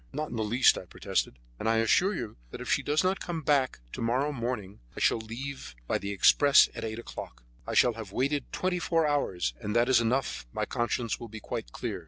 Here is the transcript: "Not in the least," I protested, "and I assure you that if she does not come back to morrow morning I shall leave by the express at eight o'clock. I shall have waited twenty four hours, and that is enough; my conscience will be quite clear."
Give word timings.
"Not 0.11 0.31
in 0.31 0.35
the 0.35 0.43
least," 0.43 0.79
I 0.79 0.85
protested, 0.87 1.37
"and 1.59 1.69
I 1.69 1.75
assure 1.77 2.15
you 2.15 2.35
that 2.49 2.59
if 2.59 2.71
she 2.71 2.81
does 2.81 3.03
not 3.03 3.19
come 3.19 3.43
back 3.43 3.81
to 3.93 4.01
morrow 4.01 4.31
morning 4.31 4.79
I 4.95 4.99
shall 4.99 5.19
leave 5.19 5.75
by 5.85 5.99
the 5.99 6.09
express 6.09 6.67
at 6.73 6.83
eight 6.83 6.97
o'clock. 6.97 7.43
I 7.67 7.75
shall 7.75 7.93
have 7.93 8.11
waited 8.11 8.51
twenty 8.51 8.79
four 8.79 9.05
hours, 9.05 9.53
and 9.61 9.75
that 9.75 9.89
is 9.89 10.01
enough; 10.01 10.47
my 10.51 10.65
conscience 10.65 11.19
will 11.19 11.29
be 11.29 11.39
quite 11.39 11.71
clear." 11.71 11.99